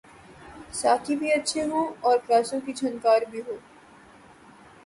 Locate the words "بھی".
1.15-1.31, 3.31-3.41